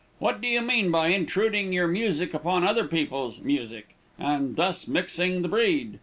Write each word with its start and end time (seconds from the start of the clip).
What 0.17 0.41
do 0.41 0.47
you 0.47 0.61
mean 0.61 0.89
by 0.89 1.09
intruding 1.09 1.73
your 1.73 1.87
music 1.87 2.33
upon 2.33 2.63
other 2.63 2.87
people's 2.87 3.39
music, 3.39 3.93
and 4.17 4.55
thus 4.55 4.87
mixing 4.87 5.43
the 5.43 5.47
breed? 5.47 5.99